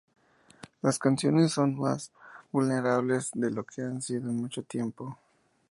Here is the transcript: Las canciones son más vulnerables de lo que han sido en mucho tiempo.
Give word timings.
Las 0.81 0.97
canciones 0.97 1.51
son 1.51 1.77
más 1.79 2.11
vulnerables 2.51 3.29
de 3.35 3.51
lo 3.51 3.63
que 3.63 3.83
han 3.83 4.01
sido 4.01 4.31
en 4.31 4.35
mucho 4.41 4.63
tiempo. 4.63 5.15